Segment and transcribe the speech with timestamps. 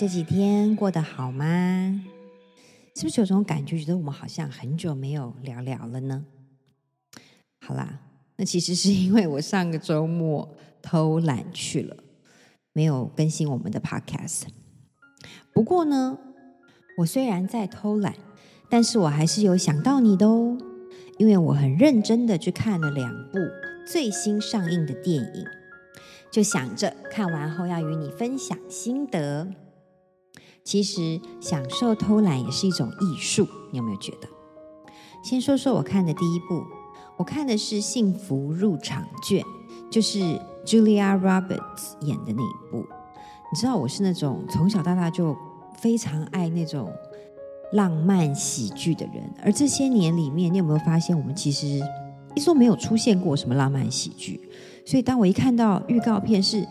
[0.00, 1.44] 这几天过得好吗？
[2.96, 6.24] 是不是有种感觉，觉得我们好像很久没有聊聊了呢？
[7.60, 8.00] 好啦，
[8.36, 11.98] 那其实是因为我上个周末偷懒去了，
[12.72, 14.44] 没有更新我们的 podcast。
[15.52, 16.16] 不过呢，
[16.96, 18.14] 我虽然在偷懒，
[18.70, 20.56] 但是我还是有想到你的哦，
[21.18, 23.38] 因为我很认真的去看了两部
[23.86, 25.44] 最新上映的电影。
[26.32, 29.46] 就想着看完后要与你分享心得。
[30.64, 34.28] 其实享受偷懒也是一种艺术，你有没有觉得？
[35.22, 36.64] 先说说我看的第一部，
[37.16, 39.42] 我看的是《幸福入场券》，
[39.90, 40.18] 就是
[40.64, 42.86] Julia Roberts 演的那一部。
[43.52, 45.36] 你知道我是那种从小到大就
[45.76, 46.92] 非常爱那种
[47.72, 51.66] 浪漫喜剧的人，而这些年里面，你有没有发现我们其实
[52.34, 54.48] 一直都没有出现过什么浪漫喜剧？
[54.86, 56.66] 所以，当我一看到预告片是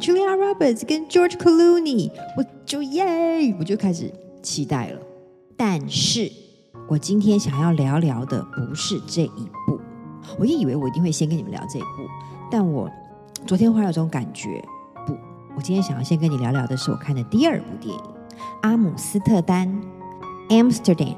[0.00, 5.00] Julia Roberts 跟 George Clooney，我就耶，我就开始期待了。
[5.56, 6.30] 但是，
[6.88, 9.80] 我今天想要聊聊的不是这一部。
[10.38, 12.06] 我也以为我一定会先跟你们聊这一部，
[12.50, 12.88] 但我
[13.46, 14.64] 昨天忽然有种感觉，
[15.06, 15.16] 不，
[15.56, 18.00] 我今天想要先跟你聊聊的是我看的第二部电影
[18.62, 19.68] 《阿姆斯特丹》
[20.48, 21.16] （Amsterdam）。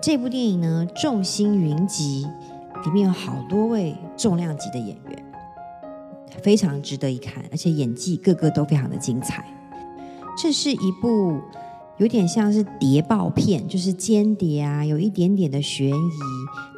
[0.00, 2.26] 这部电影呢，众星云集。
[2.86, 5.29] 里面有好多位重量级的演员，
[6.42, 9.44] 非常值得一看，而且演技个个都非常的精彩。
[10.38, 11.40] 这是一部
[11.98, 15.92] 有点像是谍报片，就是间谍啊，有一点点的悬疑，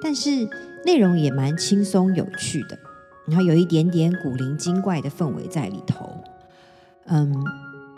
[0.03, 0.49] 但是
[0.85, 2.79] 内容也蛮轻松有趣的，
[3.27, 6.11] 然后有一点点古灵精怪的氛围在里头。
[7.07, 7.33] 嗯，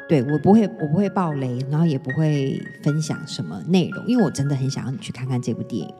[0.08, 5.94] 对，我不会，我不会爆雷，然后也不会分享什么内容，因为我真的很想要你去看看这部电影。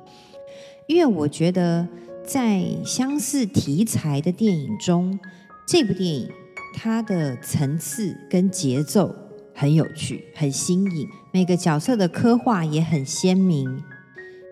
[0.87, 1.89] 因为我觉得，
[2.23, 5.19] 在相似题材的电影中，
[5.67, 6.31] 这部电影
[6.75, 9.15] 它的层次跟节奏
[9.55, 13.83] 很有趣，很新颖，每个角色的刻画也很鲜明。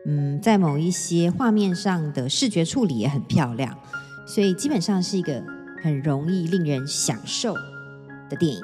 [0.06, 3.78] 嗯，在某一些画面上的视觉处理也很漂亮，
[4.26, 5.44] 所以基本上是一个
[5.82, 7.54] 很容易令人享受
[8.28, 8.62] 的电影。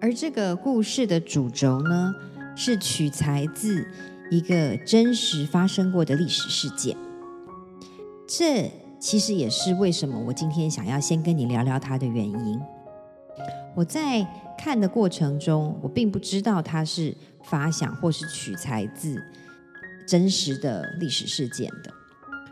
[0.00, 2.14] 而这个故事的主轴呢，
[2.56, 3.86] 是取材自。
[4.30, 6.96] 一个真实发生过的历史事件，
[8.26, 12.60] 这其实也是为什么我今天想要先跟你聊聊它的原因。
[13.74, 14.24] 我在
[14.56, 19.20] 看的过程中，我并不知道它是发想或是取材自
[20.06, 21.92] 真实的历史事件的，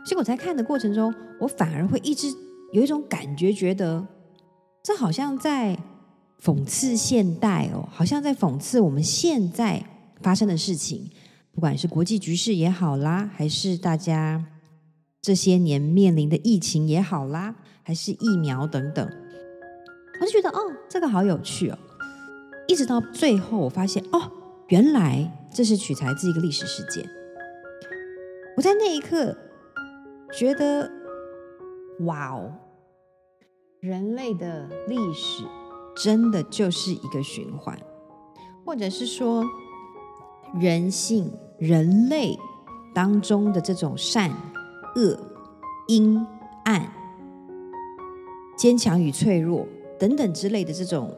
[0.05, 2.27] 所以我在看的过程中，我反而会一直
[2.73, 4.05] 有一种感觉，觉得
[4.83, 5.79] 这好像在
[6.43, 9.81] 讽刺现代哦，好像在讽刺我们现在
[10.21, 11.09] 发生的事情。
[11.53, 14.43] 不管是国际局势也好啦，还是大家
[15.21, 19.07] 这些年面临的疫情也好啦，还是疫苗等等，
[20.19, 20.59] 我就觉得哦，
[20.89, 21.77] 这个好有趣哦。
[22.67, 24.31] 一直到最后，我发现哦，
[24.69, 27.07] 原来这是取材自一个历史事件。
[28.57, 29.37] 我在那一刻
[30.33, 30.89] 觉得，
[32.01, 32.51] 哇哦，
[33.79, 35.43] 人类的历史
[35.95, 37.77] 真的就是一个循环，
[38.65, 39.45] 或者是说。
[40.59, 42.37] 人性、人类
[42.93, 44.29] 当中的这种善
[44.95, 45.17] 恶、
[45.87, 46.25] 阴
[46.65, 46.91] 暗、
[48.57, 49.67] 坚强与脆弱
[49.99, 51.13] 等等之类的这种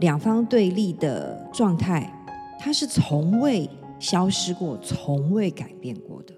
[0.00, 2.12] 两方对立的状态，
[2.58, 3.68] 它是从未
[3.98, 6.34] 消失过、从未改变过的。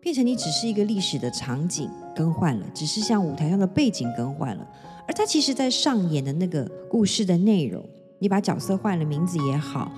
[0.00, 4.66] 变成你只是一个历史的场景更换了，只是像舞台上的背景更换了，
[5.06, 7.84] 而它其实在上演的那个故事的内容，
[8.18, 9.90] 你把角色换了名字也好，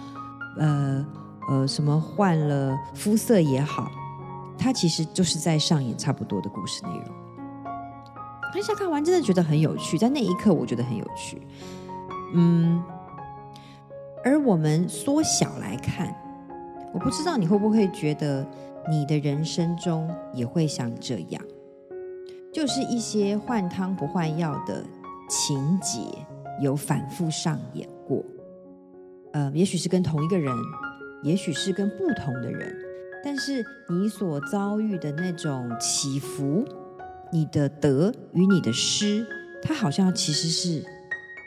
[0.59, 1.06] 呃。
[1.49, 3.91] 呃，什么换了肤色也好，
[4.59, 7.05] 它其实就是在上演差不多的故事内容。
[8.53, 11.41] 当下看完，真的觉得很有趣，在那一刻，我觉得很有趣。
[12.35, 12.83] 嗯，
[14.25, 16.15] 而我们缩小来看，
[16.93, 18.47] 我不知道你会不会觉得
[18.91, 21.43] 你的人生中也会像这样，
[22.53, 24.84] 就是一些换汤不换药的
[25.28, 26.01] 情节
[26.60, 28.22] 有反复上演过。
[29.33, 30.55] 呃，也许是跟同一个人。
[31.25, 32.77] 也许是跟不同的人，
[33.24, 36.65] 但是你所遭遇的那种起伏，
[37.33, 39.24] 你的得与你的失，
[39.63, 40.84] 它好像其实是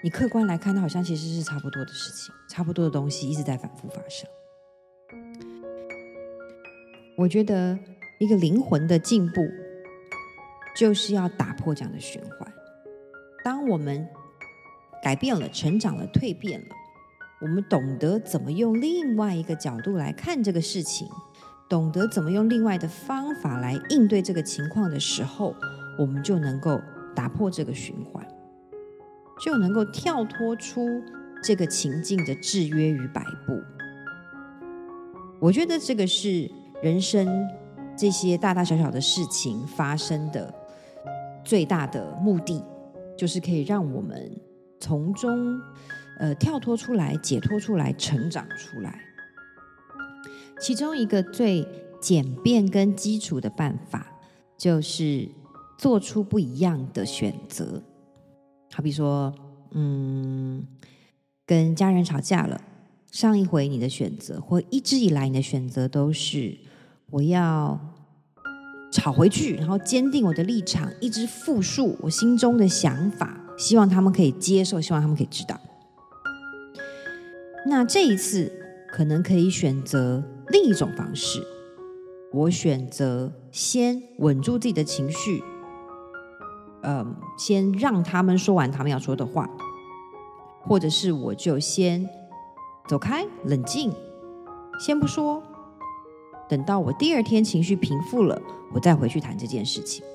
[0.04, 4.30] 你客观来看，它好像其实是差不多的事情，差不多的东西一直在反复发生。
[7.18, 7.77] 我觉得
[8.19, 9.45] 一个灵魂的进步，
[10.75, 12.54] 就是要打破这样的循环。
[13.44, 14.07] 当我们
[15.04, 16.68] 改变了、成长了、蜕变了。
[17.42, 21.06] 我们懂得怎么用另外一个角度来看这个事情，
[21.67, 25.56] 懂得怎么用另外的方法来应对这个情况的时候，
[25.97, 26.79] 我们就能够
[27.15, 28.25] 打破这个循环，
[29.44, 31.01] 就能够跳脱出
[31.41, 33.59] 这个情境的制约与摆布。
[35.39, 36.50] 我觉得这个是
[36.83, 37.27] 人生
[37.97, 40.53] 这些大大小小的事情发生的
[41.44, 42.63] 最大的目的，
[43.17, 44.31] 就是可以让我们
[44.79, 45.59] 从中
[46.19, 49.01] 呃跳脱出来、解脱出来、成长出来。
[50.60, 51.68] 其中一个最
[52.00, 54.07] 简便跟基础的办法，
[54.57, 55.30] 就是
[55.78, 57.81] 做出不一样的选择。
[58.74, 59.34] 好比说，
[59.72, 60.66] 嗯，
[61.46, 62.62] 跟家人吵架了，
[63.12, 66.58] 上一回你的选择，或一直以来你的选择都是
[67.12, 67.80] 我要
[68.92, 75.60] 吵回去，然后坚定我的立场，一直复述我心中的想法，希望他们可以接受，希望他们可以知道。
[77.68, 78.51] 那这一次
[78.90, 80.24] 可能可以选择
[80.56, 81.46] 另一种方式，
[82.31, 85.44] 我选择先稳住自己的情绪。
[86.81, 89.50] 嗯，先让他们说完他们要说的话，
[90.62, 92.10] 或者是我就先
[92.88, 93.92] 走开，冷静，
[94.80, 95.44] 先不说，
[96.48, 98.42] 等到我第二天情绪平复了，
[98.74, 100.06] 我再回去谈这件事情。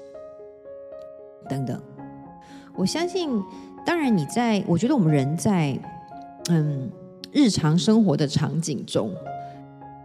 [1.51, 1.79] 等等，
[2.75, 3.29] 我相信，
[3.85, 5.79] 当然你在，我觉得我们人在
[6.49, 6.91] 嗯
[7.31, 9.15] 日常生活的场景中，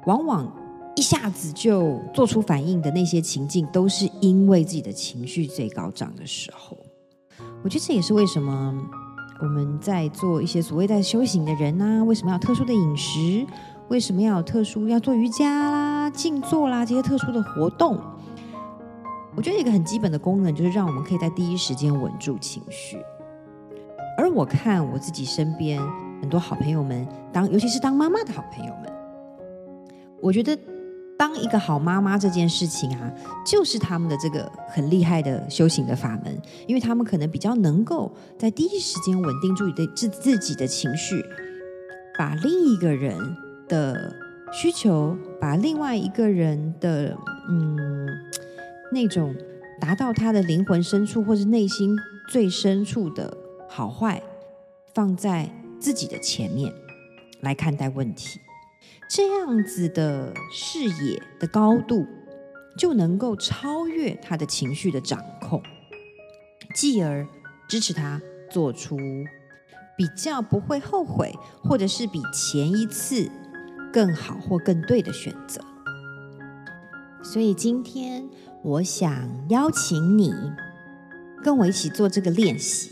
[0.06, 0.52] 往往。
[0.98, 6.78] 一下子就做出反应的那些情境，都是因为自己的情绪最高涨的时候。
[7.62, 8.74] 我觉得这也是为什么
[9.42, 13.46] 我们在做一些所谓在修行的人啊，为什么要特殊的饮食？
[13.90, 18.00] 为什么要有特殊要做瑜伽啦、静坐啦这些特殊的活动？
[19.36, 22.98] 我觉得一个很基本的功能就是让我们可以在第一时间稳住情绪。
[24.18, 25.78] 而我看我自己身边
[26.22, 28.95] 很多好朋友们，当尤其是当妈妈的好朋友们，
[30.26, 30.58] 我觉得。
[31.18, 33.10] 当一个好妈妈这件事情啊，
[33.46, 36.38] 就是他们的这个很厉害的修行的法门，
[36.68, 41.24] 因为他们可能比较能够在第一时间稳定住你的自自己的情绪，
[42.20, 43.18] 把另一个人
[43.70, 44.14] 的
[44.52, 47.16] 需求，把另外一个人的
[47.50, 48.06] 嗯
[48.92, 49.34] 那种
[49.80, 51.96] 达到他的灵魂深处或是内心
[52.28, 53.38] 最深处的
[53.70, 54.22] 好坏，
[54.94, 55.50] 放在
[55.80, 56.74] 自己的前面
[57.40, 58.42] 来看待问题。
[59.10, 62.06] 这样子的视野的高度，
[62.78, 65.62] 就能够超越他的情绪的掌控，
[66.74, 67.28] 继而
[67.70, 68.22] 支持他
[68.52, 68.98] 做出
[69.98, 71.34] 比较不会后悔，
[71.64, 73.30] 或者是比前一次
[73.94, 75.62] 更好或更对的选择。
[77.24, 78.28] 所以今天
[78.64, 80.34] 我想邀请你
[81.44, 82.92] 跟我一起做这个练习，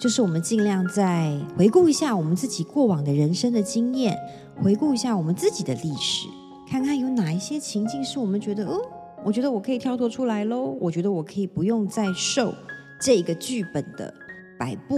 [0.00, 4.18] 就是我们尽量再回顾一下我们自己过往的人生的经验。
[4.56, 6.26] 回顾一下我们自己的历史，
[6.66, 8.80] 看看有哪一些情境是我们觉得，哦，
[9.22, 10.74] 我觉得我可以跳脱出来喽。
[10.80, 12.54] 我觉得我可以不用再受
[12.98, 14.12] 这个剧本的
[14.58, 14.96] 摆布，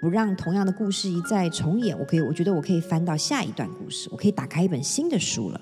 [0.00, 1.98] 不让同样的故事一再重演。
[1.98, 5.60] 我可以，我觉得我可以翻到下一段故事，我可以打开一本新的书了。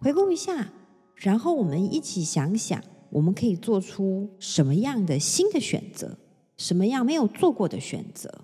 [0.00, 0.72] 回顾一下，
[1.14, 6.18] 然后我们一起想想，我们可以做出什么样的新的选择，
[6.58, 8.42] 什么样没有做过的选择，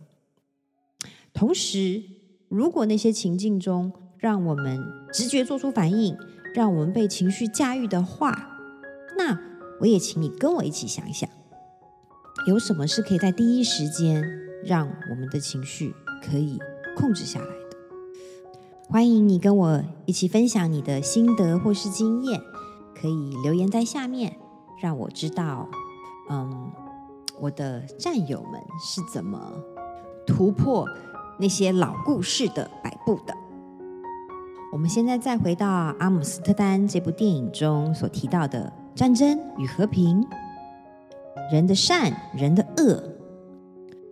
[1.34, 2.05] 同时。
[2.50, 4.78] 如果那些情境中让我们
[5.12, 6.16] 直觉做出反应，
[6.55, 8.60] 让我们被情绪驾驭的话，
[9.19, 9.36] 那
[9.81, 11.29] 我也请你跟我一起想一想，
[12.46, 14.22] 有什么是可以在第一时间
[14.65, 16.60] 让我们的情绪可以
[16.94, 17.77] 控制下来的？
[18.89, 22.41] 欢迎你跟我一起分享你的心得或是经验，
[22.94, 24.36] 可以留言在下面，
[24.81, 25.69] 让我知道，
[26.31, 26.70] 嗯，
[27.41, 29.53] 我的战友们是怎么
[30.26, 30.88] 突破。
[31.36, 33.34] 那些老故事的摆布的，
[34.72, 40.24] 我们现在再回到阿姆斯特丹这部电影中所提到的战争与和平，
[41.50, 43.03] 人的善，人的恶，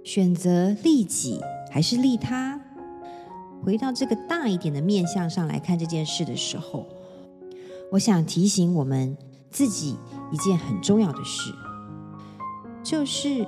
[0.02, 2.60] 选择利己还是利他？
[3.64, 6.88] 回到这个大一点的面向上来看这件事的时候，
[7.92, 9.16] 我想提醒我们
[9.48, 9.96] 自己
[10.32, 11.54] 一件很重要的事，
[12.92, 13.46] 就是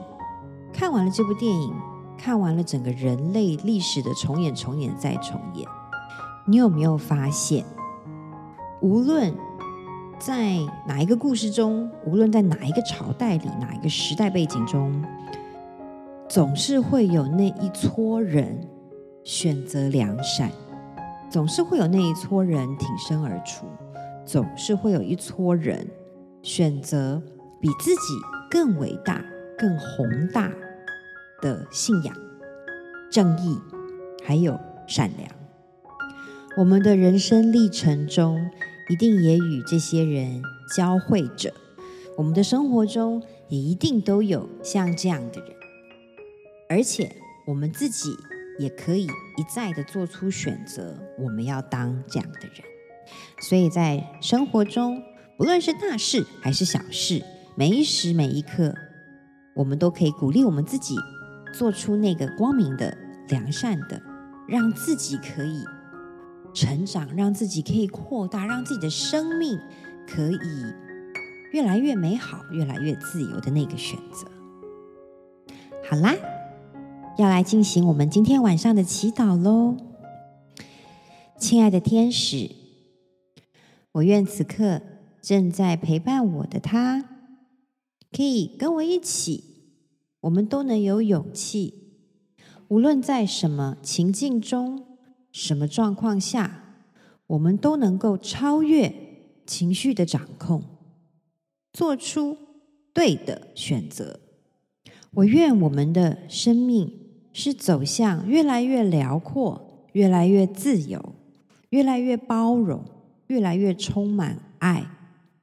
[0.73, 1.75] 看完了这部电影。
[2.17, 5.69] 看完了整个人类历史的重演、重演再重演，
[6.47, 7.63] 你有没有发现，
[8.81, 9.35] 无论
[10.19, 15.05] 在哪一个故事中，无论在哪一个朝代里、哪一个时代背景中，
[16.27, 18.67] 总是会有那一撮人
[19.25, 20.51] 选择良善，
[21.29, 23.67] 总是会有那一撮人挺身而出，
[24.25, 25.87] 总是会有一撮人
[26.43, 27.21] 选择
[27.61, 28.15] 比自己
[28.49, 29.21] 更伟大、
[29.59, 30.53] 更宏大。
[31.43, 32.17] 的信仰、
[33.11, 33.59] 正义，
[34.25, 35.29] 还有善良，
[36.57, 38.51] 我们的人生历程中，
[38.89, 40.43] 一定也与这些人
[40.75, 41.53] 交汇着。
[42.17, 45.51] 我们的生活中，也一定都有像这样的人，
[46.71, 47.15] 而且
[47.47, 48.17] 我们自己
[48.59, 52.65] 也可以一再的做出选择，我们要当这样的人。
[53.43, 55.03] 所以在生活中，
[55.37, 57.23] 不论是大事还是小事，
[57.55, 58.75] 每一时每一刻，
[59.55, 60.97] 我们都可以鼓励我们自己，
[61.53, 62.97] 做出那个光明的、
[63.29, 64.01] 良善的，
[64.49, 65.63] 让自己可以
[66.53, 69.59] 成长，让自己可以扩大，让自己的生命
[70.07, 70.39] 可以
[71.53, 74.27] 越来越美好、越来越自由的那个选择。
[75.89, 76.15] 好啦。
[77.17, 79.77] 要来进行我们今天晚上的祈祷喽，
[81.39, 82.51] 亲爱的天使，
[83.93, 84.81] 我愿此刻
[85.23, 87.05] 正在陪伴我的他，
[88.15, 89.43] 可以跟我一起，
[90.21, 91.75] 我们都能有勇气，
[92.69, 94.85] 无论在什么情境中、
[95.33, 96.77] 什么状况下，
[97.27, 98.95] 我们都能够超越
[99.45, 100.63] 情绪的掌控，
[101.73, 102.37] 做出
[102.93, 104.21] 对的选择。
[105.15, 107.01] 我愿我们的生命。
[107.37, 111.17] 是走向越来越辽阔、越来越自由、
[111.71, 112.85] 越来越包容、
[113.27, 114.89] 越来越充满爱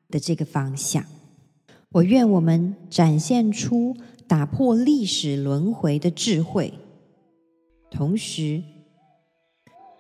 [0.07, 1.03] 的这个方向。
[1.93, 6.73] 我愿我们展现出打破历史轮回的智慧，
[7.89, 8.63] 同时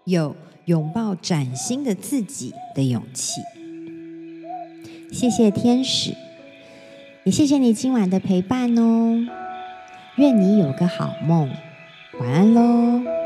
[0.05, 0.33] 有
[0.65, 3.41] 拥抱崭新的自己的勇气。
[5.11, 6.15] 谢谢天使，
[7.25, 9.27] 也谢谢你今晚的陪伴哦。
[10.15, 11.49] 愿你有个好梦。
[12.19, 13.20] 晚安喽。